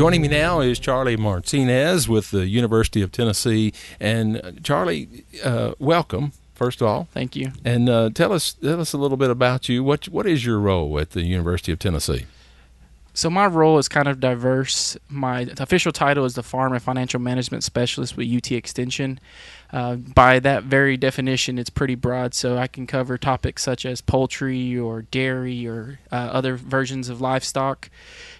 [0.00, 3.74] Joining me now is Charly Martinez with the University of Tennessee.
[4.00, 6.32] And uh, Charly, uh, welcome.
[6.54, 7.52] First of all, thank you.
[7.66, 9.84] And uh, tell us tell us a little bit about you.
[9.84, 12.24] What what is your role at the University of Tennessee?
[13.12, 14.96] So my role is kind of diverse.
[15.10, 19.20] My official title is the Farm and Financial Management Specialist with UT Extension.
[19.72, 22.34] Uh, by that very definition, it's pretty broad.
[22.34, 27.20] So I can cover topics such as poultry or dairy or uh, other versions of
[27.20, 27.90] livestock.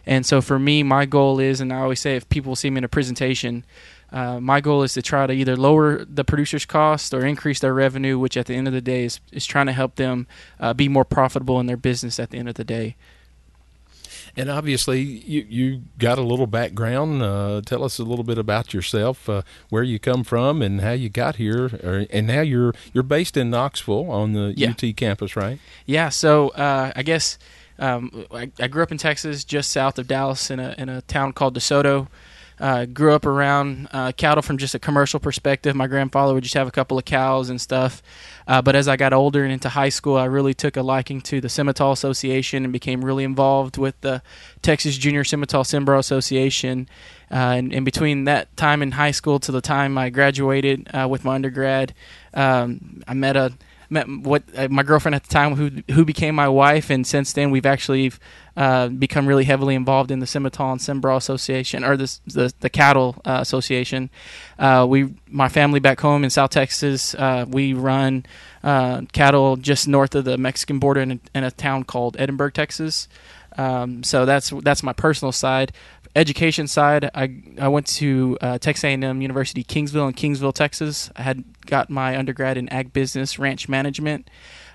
[0.06, 2.78] And so for me, my goal is, and I always say, if people see me
[2.78, 3.64] in a presentation,
[4.12, 7.74] uh, my goal is to try to either lower the producer's cost or increase their
[7.74, 10.26] revenue, which at the end of the day is, is trying to help them
[10.58, 12.96] uh, be more profitable in their business at the end of the day.
[14.36, 17.22] And obviously, you you got a little background.
[17.22, 20.92] Uh, tell us a little bit about yourself, uh, where you come from, and how
[20.92, 21.66] you got here.
[21.82, 24.70] Or, and now you're you're based in Knoxville on the yeah.
[24.70, 25.58] UT campus, right?
[25.86, 26.08] Yeah.
[26.08, 27.38] So uh, I guess
[27.78, 31.02] um, I, I, grew up in Texas, just south of Dallas, in a in a
[31.02, 32.08] town called DeSoto.
[32.60, 35.74] Uh, grew up around uh, cattle from just a commercial perspective.
[35.74, 38.02] My grandfather would just have a couple of cows and stuff.
[38.46, 41.22] Uh, but as I got older and into high school, I really took a liking
[41.22, 44.22] to the Simmental Association and became really involved with the
[44.60, 46.86] Texas Junior Simmental Simbrah Association.
[47.30, 51.06] Uh, and, and, between that time in high school to the time I graduated uh,
[51.08, 51.94] with my undergrad,
[52.34, 53.52] um, I met a
[53.90, 57.32] met what uh, my girlfriend at the time who who became my wife, and since
[57.32, 58.12] then we've actually
[58.56, 62.70] uh, become really heavily involved in the Simmental and Simbrah Association or the the, the
[62.70, 64.10] cattle uh, association.
[64.58, 68.24] Uh, we my family back home in South Texas, uh, we run
[68.62, 72.54] uh, cattle just north of the Mexican border in a, in a town called Edinburg,
[72.54, 73.08] Texas.
[73.58, 75.72] Um, so that's that's my personal side
[76.16, 81.10] education side, I I went to uh, Texas A&M University Kingsville in Kingsville, Texas.
[81.16, 84.28] I had got my undergrad in ag business ranch management.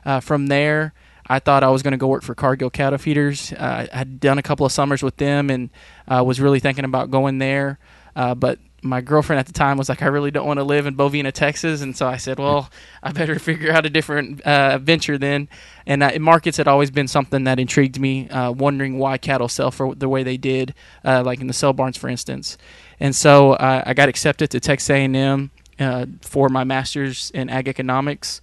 [0.06, 0.94] Uh, from there,
[1.28, 3.52] I thought I was going to go work for Cargill Cattle Feeders.
[3.53, 5.69] Uh, I had done a couple of summers with them and
[6.08, 7.80] uh, was really thinking about going there,
[8.16, 10.85] uh, but my girlfriend at the time was like, I really don't want to live
[10.85, 11.81] in Bovina, Texas.
[11.81, 12.69] And so I said, well,
[13.01, 15.50] I better figure out a different uh, venture then.
[15.85, 19.72] And uh, markets had always been something that intrigued me, uh, wondering why cattle sell
[19.72, 20.73] for the way they did,
[21.03, 22.57] uh, like in the sale barns, for instance.
[23.00, 27.67] And so uh, I got accepted to Texas A&M uh, for my master's in ag
[27.67, 28.40] economics.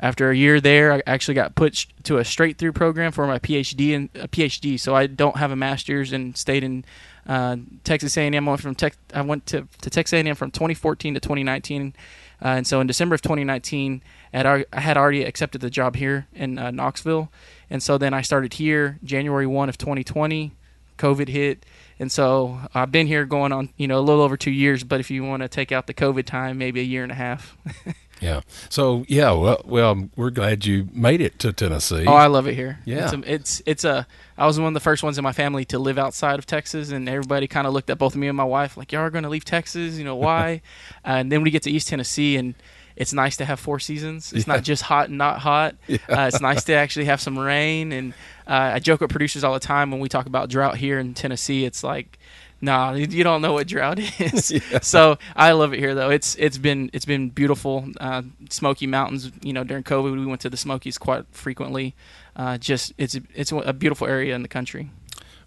[0.00, 3.38] After a year there, I actually got put to a straight through program for my
[3.38, 4.80] PhD and a PhD.
[4.80, 6.84] So I don't have a master's and stayed in
[7.26, 8.46] uh, Texas A&M.
[8.46, 11.94] went from tech, I went to, to Texas A&M from 2014 to 2019,
[12.40, 14.02] uh, and so in December of 2019,
[14.34, 17.30] I had already accepted the job here in uh, Knoxville,
[17.70, 20.52] and so then I started here January 1 of 2020.
[20.98, 21.66] COVID hit,
[21.98, 24.84] and so I've been here going on you know a little over two years.
[24.84, 27.16] But if you want to take out the COVID time, maybe a year and a
[27.16, 27.56] half.
[28.22, 28.40] Yeah.
[28.68, 32.06] So yeah, well, well, we're glad you made it to Tennessee.
[32.06, 32.78] Oh, I love it here.
[32.84, 33.04] Yeah.
[33.04, 34.06] It's a, it's, it's a
[34.38, 36.90] I was one of the first ones in my family to live outside of Texas,
[36.90, 39.24] and everybody kind of looked at both me and my wife like, "Y'all are going
[39.24, 39.98] to leave Texas?
[39.98, 40.62] You know why?"
[41.04, 42.54] uh, and then we get to East Tennessee, and
[42.96, 44.32] it's nice to have four seasons.
[44.32, 44.54] It's yeah.
[44.54, 45.76] not just hot and not hot.
[45.86, 45.98] Yeah.
[46.08, 47.92] Uh, it's nice to actually have some rain.
[47.92, 48.12] And
[48.46, 51.14] uh, I joke with producers all the time when we talk about drought here in
[51.14, 51.64] Tennessee.
[51.64, 52.18] It's like
[52.62, 54.50] nah, you don't know what drought is.
[54.50, 54.80] yeah.
[54.80, 56.08] So I love it here though.
[56.08, 57.86] It's it's been it's been beautiful.
[58.00, 59.30] Uh, Smoky Mountains.
[59.42, 61.94] You know, during COVID, we went to the Smokies quite frequently.
[62.34, 64.88] Uh, just it's it's a beautiful area in the country.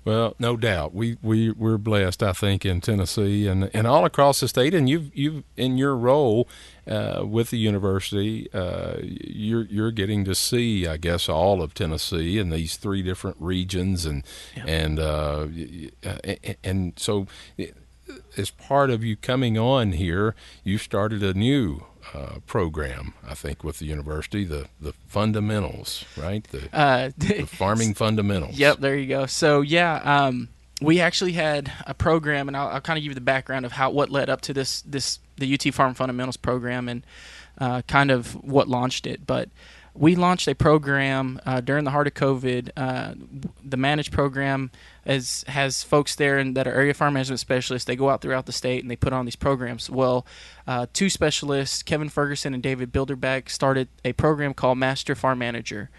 [0.06, 0.94] Well, no doubt.
[0.94, 4.76] We we we're blessed, I think, in Tennessee and and all across the state.
[4.76, 6.48] And you've you've in your role
[6.88, 12.38] uh, with the university, uh, you're you're getting to see, I guess, all of Tennessee
[12.38, 14.24] and these three different regions, and
[14.56, 14.66] yeah.
[14.68, 15.48] and uh,
[16.64, 17.26] and so
[18.38, 23.64] as part of you coming on here, you started a new uh, program, I think,
[23.64, 26.44] with the university, the the fundamentals, right?
[26.44, 28.58] The, uh, the farming fundamentals.
[28.58, 29.26] Yep, there you go.
[29.26, 30.50] So yeah, um,
[30.82, 33.72] we actually had a program, and I'll, I'll, kind of give you the background of
[33.72, 37.06] how what led up to this this the UT Farm Fundamentals program, and
[37.58, 39.26] uh, kind of what launched it.
[39.26, 39.50] But
[39.94, 42.70] we launched a program uh, during the heart of COVID.
[42.76, 43.14] Uh,
[43.64, 44.72] the managed program
[45.06, 47.86] is, has folks there and that are area farm management specialists.
[47.86, 49.90] They go out throughout the state and they put on these programs.
[49.90, 50.26] Well,
[50.68, 55.92] uh, two specialists, Kevin Ferguson and David Bilderback, started a program called Master Farm Manager,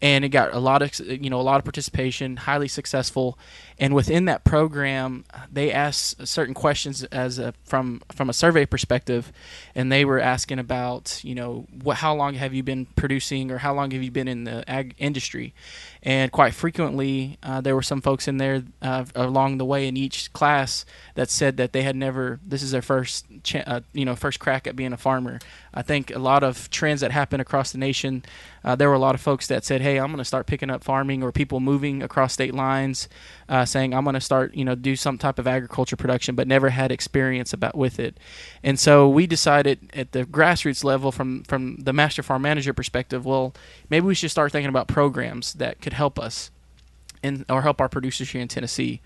[0.00, 3.38] and it got a lot of you know a lot of participation, highly successful.
[3.78, 9.30] And within that program, they asked certain questions as a, from from a survey perspective,
[9.74, 13.58] and they were asking about you know what how long have you been producing or
[13.58, 15.52] how long have you been in the ag industry,
[16.02, 19.96] and quite frequently uh, there were some folks in there uh, along the way in
[19.96, 20.84] each class
[21.14, 23.26] that said that they had never this is their first
[23.66, 25.38] uh, you know first crack at being a farmer.
[25.72, 28.24] I think a lot of trends that happen across the nation,
[28.62, 30.70] uh, there were a lot of folks that said "Hey, I'm going to start picking
[30.70, 33.08] up farming," or people moving across state lines,
[33.48, 36.46] uh, saying, "I'm going to start, you know, do some type of agriculture production," but
[36.46, 38.18] never had experience about with it.
[38.62, 43.24] And so we decided at the grassroots level, from from the master farm manager perspective,
[43.26, 43.54] well,
[43.90, 46.50] maybe we should start thinking about programs that could help us,
[47.24, 49.00] and or help our producers here in Tennessee.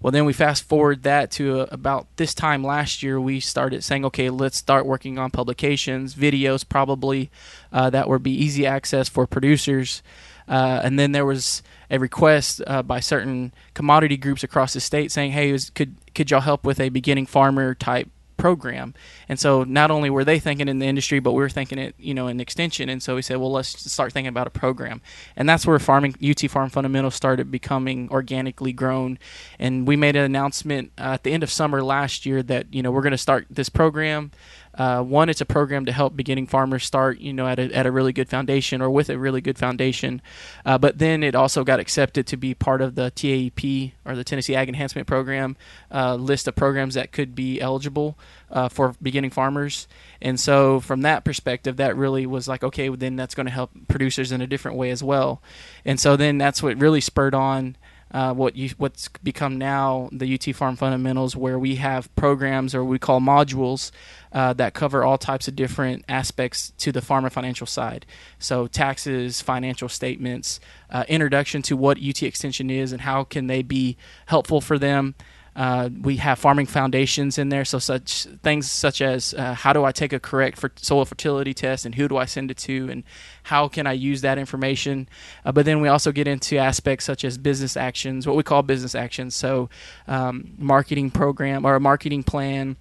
[0.00, 3.84] Well, then we fast forward that to uh, about this time last year, we started
[3.84, 7.30] saying, okay, let's start working on publications, videos, probably
[7.72, 10.02] uh, that would be easy access for producers.
[10.48, 15.12] Uh, and then there was a request uh, by certain commodity groups across the state
[15.12, 18.94] saying, hey, was, could could y'all help with a beginning farmer type program.
[19.28, 21.94] And so not only were they thinking in the industry, but we were thinking it,
[21.98, 22.88] you know, in extension.
[22.88, 25.02] And so we said, well, let's start thinking about a program.
[25.36, 29.18] And that's where farming UT Farm Fundamentals started becoming organically grown.
[29.58, 32.82] And we made an announcement uh, at the end of summer last year that you
[32.82, 34.30] know we're going to start this program.
[34.78, 37.84] Uh, one, it's a program to help beginning farmers start, you know, at a, at
[37.84, 40.22] a really good foundation or with a really good foundation.
[40.64, 44.22] Uh, but then it also got accepted to be part of the TAEP or the
[44.22, 45.56] Tennessee Ag Enhancement Program
[45.92, 48.16] uh, list of programs that could be eligible
[48.50, 49.88] uh, for beginning farmers.
[50.22, 53.52] And so, from that perspective, that really was like, okay, well, then that's going to
[53.52, 55.42] help producers in a different way as well.
[55.84, 57.76] And so then that's what really spurred on
[58.10, 62.84] uh, what you what's become now the UT Farm Fundamentals, where we have programs or
[62.84, 63.90] we call modules
[64.32, 68.06] uh, that cover all types of different aspects to the farmer financial side.
[68.38, 70.60] So taxes, financial statements,
[70.90, 73.96] uh, introduction to what UT Extension is and how can they be
[74.26, 75.14] helpful for them.
[75.58, 79.84] Uh, we have farming foundations in there, so such things such as uh, how do
[79.84, 83.02] I take a correct soil fertility test and who do I send it to and
[83.42, 85.08] how can I use that information.
[85.44, 88.62] Uh, but then we also get into aspects such as business actions, what we call
[88.62, 89.34] business actions.
[89.34, 89.68] So
[90.06, 92.76] um, marketing program or a marketing plan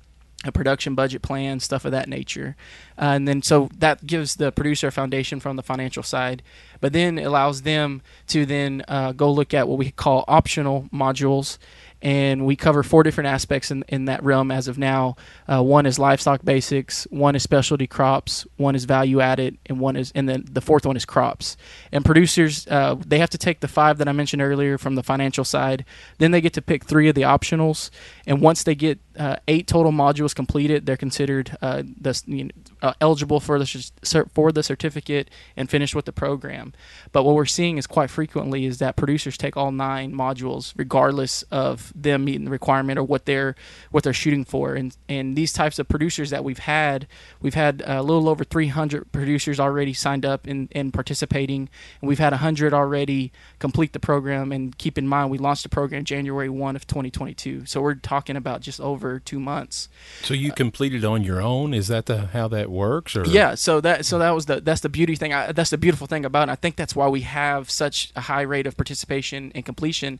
[0.45, 2.55] a production budget plan, stuff of that nature.
[2.97, 6.43] Uh, and then so that gives the producer a foundation from the financial side,
[6.79, 11.57] but then allows them to then uh, go look at what we call optional modules
[12.01, 15.15] and we cover four different aspects in, in that realm as of now.
[15.47, 19.95] Uh, one is livestock basics, one is specialty crops, one is value added, and one
[19.95, 21.57] is and then the fourth one is crops.
[21.91, 25.03] And producers uh, they have to take the five that I mentioned earlier from the
[25.03, 25.85] financial side.
[26.17, 27.89] Then they get to pick three of the optionals,
[28.25, 32.51] and once they get uh, eight total modules completed, they're considered uh, the, you know,
[32.81, 33.91] uh, eligible for the
[34.33, 36.73] for the certificate and finished with the program.
[37.11, 41.43] But what we're seeing is quite frequently is that producers take all nine modules regardless
[41.43, 43.55] of them meeting the requirement or what they're
[43.89, 44.75] what they're shooting for.
[44.75, 47.07] And and these types of producers that we've had,
[47.41, 51.69] we've had a little over 300 producers already signed up and, and participating,
[52.01, 54.51] and we've had 100 already complete the program.
[54.51, 58.35] And keep in mind, we launched the program January 1 of 2022, so we're talking
[58.35, 59.89] about just over two months.
[60.21, 61.73] So you completed on your own?
[61.73, 63.15] Is that the how that works?
[63.15, 65.33] Or yeah, so that so that was the that's the beauty thing.
[65.33, 66.51] I, that's the beautiful thing about it.
[66.51, 70.19] I think that's why we have such a high rate of participation and completion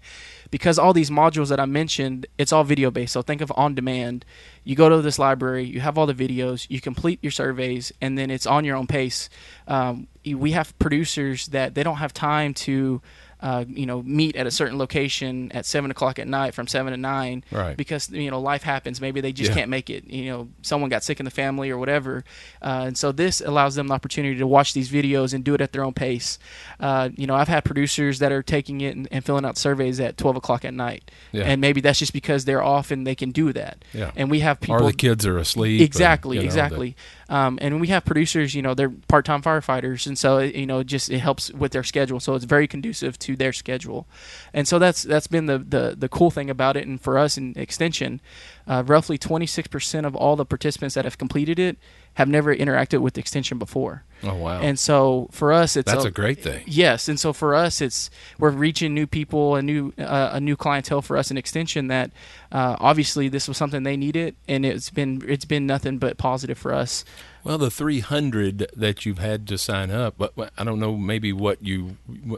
[0.50, 3.14] because all these modules that I mentioned, it's all video based.
[3.14, 4.26] So think of on demand.
[4.64, 8.18] You go to this library, you have all the videos, you complete your surveys, and
[8.18, 9.30] then it's on your own pace.
[9.68, 13.02] Um, we have producers that they don't have time to
[13.40, 16.92] uh, you know, meet at a certain location at seven o'clock at night from seven
[16.92, 17.78] to nine, right.
[17.78, 19.00] because you know life happens.
[19.00, 19.58] Maybe they just yeah.
[19.58, 20.08] can't make it.
[20.08, 22.24] You know, someone got sick in the family or whatever,
[22.62, 25.62] uh, and so this allows them the opportunity to watch these videos and do it
[25.62, 26.40] at their own pace.
[26.80, 30.00] Uh, you know, I've had producers that are taking it and, and, filling out surveys
[30.00, 31.44] at twelve o'clock at night, yeah.
[31.44, 33.86] and maybe that's just because they're off and they can do that.
[33.94, 34.12] Yeah.
[34.16, 34.76] And we have people.
[34.84, 35.82] Or the kids are asleep.
[35.82, 36.38] Exactly.
[36.38, 36.96] And, you know, exactly.
[37.30, 41.10] Um, and we have producers, you know, they're part-time firefighters, and so you know, just
[41.10, 42.20] it helps with their schedule.
[42.20, 44.08] So it's very conducive to their schedule,
[44.54, 46.88] and so that's that's been the the, the cool thing about it.
[46.88, 48.22] And for us in extension,
[48.68, 51.78] uh, roughly 26% of all the participants that have completed it
[52.16, 54.04] have never interacted with extension before.
[54.24, 54.60] Oh wow!
[54.60, 56.64] And so for us, it's that's a, a great thing.
[56.66, 60.56] Yes, and so for us, it's we're reaching new people, a new uh, a new
[60.56, 61.88] clientele for us in extension.
[61.88, 62.12] That
[62.52, 66.58] uh, obviously this was something they needed, and it's been it's been nothing but positive
[66.58, 67.06] for us.
[67.48, 71.64] Well, the 300 that you've had to sign up, but I don't know maybe what
[71.64, 71.96] you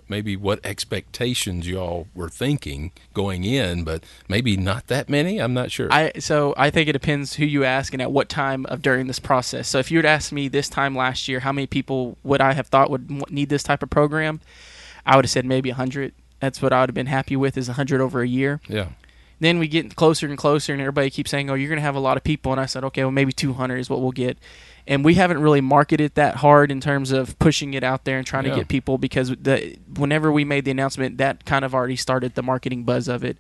[0.08, 5.40] maybe what expectations y'all were thinking going in, but maybe not that many.
[5.40, 5.88] I'm not sure.
[5.92, 9.08] I so I think it depends who you ask and at what time of during
[9.08, 9.68] this process.
[9.68, 12.54] So if you had asked me this time last year, how many people would I
[12.54, 14.42] have thought would need this type of program?
[15.08, 16.14] I would have said maybe 100.
[16.40, 18.62] That's what I would have been happy with is 100 over a year.
[18.68, 18.90] Yeah
[19.40, 21.96] then we get closer and closer, and everybody keeps saying, "Oh, you're going to have
[21.96, 24.38] a lot of people." And I said, "Okay, well, maybe 200 is what we'll get."
[24.88, 28.26] And we haven't really marketed that hard in terms of pushing it out there and
[28.26, 28.52] trying yeah.
[28.52, 32.34] to get people because the whenever we made the announcement, that kind of already started
[32.36, 33.38] the marketing buzz of it.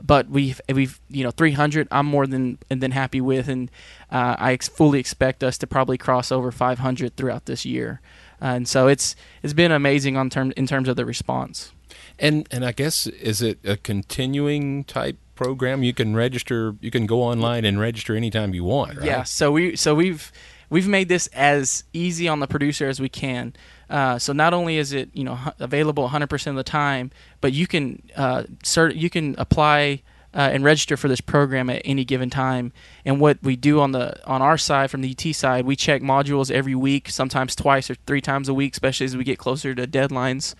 [0.00, 3.70] But we've we've you know 300, I'm more than than happy with, and
[4.10, 8.00] uh, I ex- fully expect us to probably cross over 500 throughout this year.
[8.40, 11.72] Uh, and so it's it's been amazing on term in terms of the response.
[12.18, 15.82] And and I guess is it a continuing type program?
[15.82, 16.76] You can register.
[16.80, 18.98] You can go online and register anytime you want.
[18.98, 19.06] Right?
[19.06, 19.22] Yeah.
[19.24, 20.32] So we so we've
[20.70, 23.54] we've made this as easy on the producer as we can.
[23.90, 27.10] Uh, so not only is it you know available 100% of the time,
[27.40, 30.02] but you can uh, cert- you can apply
[30.34, 32.72] uh, and register for this program at any given time.
[33.04, 36.02] And what we do on the on our side, from the UT side, we check
[36.02, 39.74] modules every week, sometimes twice or three times a week, especially as we get closer
[39.74, 40.54] to deadlines.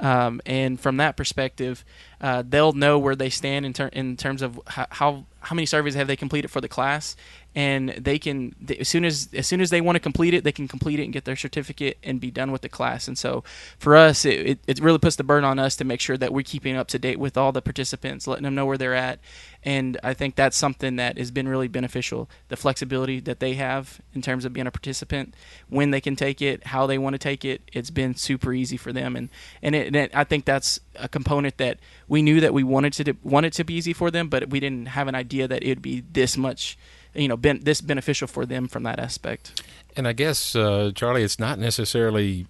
[0.00, 1.84] Um, and from that perspective,
[2.20, 5.94] uh, they'll know where they stand in, ter- in terms of how how many surveys
[5.94, 7.16] have they completed for the class,
[7.54, 10.52] and they can as soon as as soon as they want to complete it, they
[10.52, 13.08] can complete it and get their certificate and be done with the class.
[13.08, 13.44] And so
[13.78, 16.42] for us, it, it really puts the burden on us to make sure that we're
[16.42, 19.18] keeping up to date with all the participants, letting them know where they're at.
[19.64, 22.28] And I think that's something that has been really beneficial.
[22.48, 25.34] The flexibility that they have in terms of being a participant,
[25.68, 28.76] when they can take it, how they want to take it, it's been super easy
[28.76, 29.14] for them.
[29.14, 29.28] And
[29.62, 31.78] and, it, and it, I think that's a component that
[32.08, 34.86] we knew that we wanted to wanted to be easy for them, but we didn't
[34.86, 36.76] have an idea that it'd be this much
[37.14, 39.62] you know been this beneficial for them from that aspect.
[39.96, 42.46] And I guess uh, Charly, it's not necessarily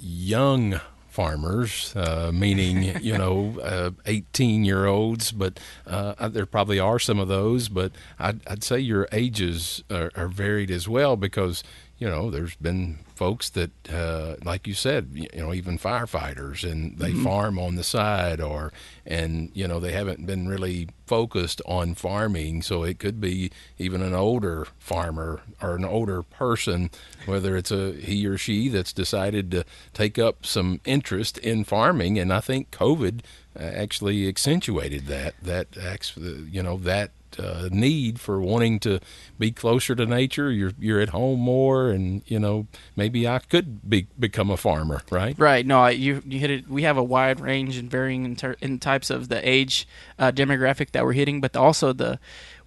[0.00, 0.80] young
[1.18, 7.18] farmers, uh, meaning you know eighteen uh, year olds, but uh, there probably are some
[7.18, 7.68] of those.
[7.68, 11.64] But I'd, I'd say your ages are, are varied as well because
[11.98, 16.96] you know, there's been folks that, uh, like you said, you know, even firefighters, and
[16.98, 17.24] they mm-hmm.
[17.24, 18.72] farm on the side, or
[19.04, 24.00] and you know they haven't been really focused on farming, so it could be even
[24.00, 26.90] an older farmer or an older person,
[27.26, 32.16] whether it's a he or she that's decided to take up some interest in farming,
[32.16, 33.22] and I think COVID
[33.58, 39.00] uh, actually accentuated that that you know that uh, need for wanting to
[39.38, 40.50] be closer to nature.
[40.50, 42.66] You're you're at home more, and you know
[42.96, 45.38] maybe I could be become a farmer, right?
[45.38, 45.66] Right.
[45.66, 46.68] No, you you hit it.
[46.68, 49.86] We have a wide range and varying in, ter- in types of the age
[50.18, 52.18] uh, demographic that we're hitting, but also the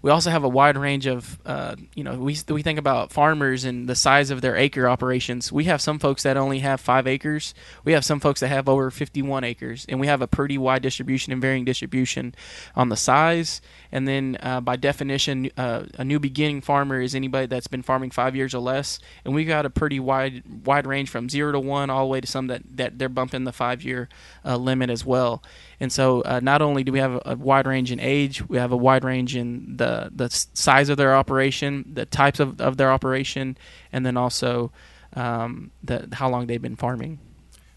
[0.02, 3.66] we also have a wide range of, uh, you know, we, we think about farmers
[3.66, 5.52] and the size of their acre operations.
[5.52, 7.54] We have some folks that only have five acres.
[7.84, 10.82] We have some folks that have over 51 acres, and we have a pretty wide
[10.82, 12.34] distribution and varying distribution
[12.76, 13.62] on the size.
[13.92, 18.12] And then, uh, by definition, uh, a new beginning farmer is anybody that's been farming
[18.12, 19.00] five years or less.
[19.24, 22.22] And we've got a pretty wide wide range from zero to one all the way
[22.22, 24.10] to some that, that they're bumping the five year
[24.46, 25.44] uh, limit as well.
[25.82, 28.72] And so, uh, not only do we have a, wide range in age, we have
[28.72, 32.92] a wide range in the the size of their operation, the types of, of their
[32.92, 33.58] operation,
[33.92, 34.72] and then also
[35.16, 37.18] um, the how long they've been farming.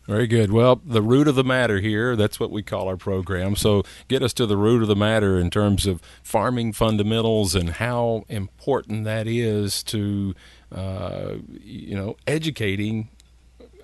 [0.07, 0.53] Very good.
[0.53, 3.57] Well, the root of the matter here, that's what we call our program.
[3.57, 7.71] So, get us to the root of the matter in terms of farming fundamentals and
[7.71, 10.35] how important that is to,
[10.71, 13.09] uh, you know, educating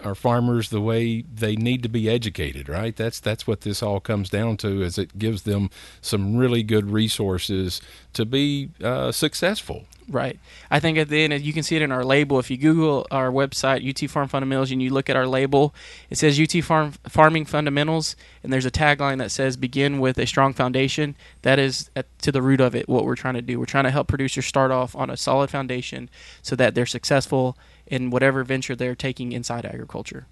[0.04, 2.94] our farmers the way they need to be educated, right?
[2.96, 4.82] That's that's what this all comes down to.
[4.82, 7.80] Is it gives them some really good resources
[8.12, 9.84] to be uh, successful.
[10.08, 10.40] Right.
[10.72, 12.40] I think at the end you can see it in our label.
[12.40, 15.72] If you Google our website UT Farm Fundamentals and you look at our label,
[16.08, 20.26] it says UT Farm Farming Fundamentals, and there's a tagline that says "Begin with a
[20.26, 22.88] strong foundation." That is at, to the root of it.
[22.88, 23.60] What we're trying to do.
[23.60, 26.10] We're trying to help producers start off on a solid foundation
[26.42, 27.56] so that they're successful
[27.90, 30.26] in whatever venture they're taking inside agriculture.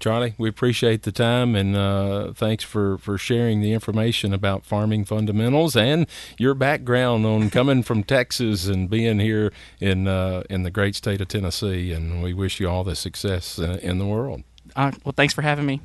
[0.00, 5.06] Charly, we appreciate the time and uh, thanks for, for sharing the information about farming
[5.06, 6.06] fundamentals and
[6.36, 11.22] your background on coming from Texas and being here in uh, in the great state
[11.22, 11.92] of Tennessee.
[11.92, 14.42] And we wish you all the success uh, in the world.
[14.76, 15.80] well, thanks for having me.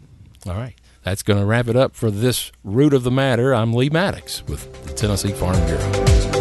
[0.45, 0.75] All right.
[1.03, 3.53] That's going to wrap it up for this root of the matter.
[3.53, 6.38] I'm Lee Maddox with the Tennessee Farm Bureau.